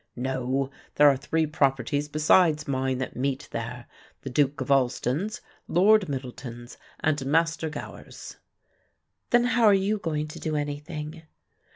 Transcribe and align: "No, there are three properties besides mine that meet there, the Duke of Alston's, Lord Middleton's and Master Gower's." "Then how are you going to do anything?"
"No, 0.15 0.71
there 0.95 1.09
are 1.09 1.15
three 1.15 1.45
properties 1.45 2.07
besides 2.09 2.67
mine 2.67 2.97
that 2.97 3.15
meet 3.15 3.47
there, 3.51 3.85
the 4.23 4.31
Duke 4.31 4.59
of 4.59 4.71
Alston's, 4.71 5.41
Lord 5.67 6.09
Middleton's 6.09 6.79
and 7.01 7.23
Master 7.27 7.69
Gower's." 7.69 8.37
"Then 9.29 9.43
how 9.43 9.65
are 9.65 9.73
you 9.75 9.99
going 9.99 10.27
to 10.29 10.39
do 10.39 10.55
anything?" 10.55 11.21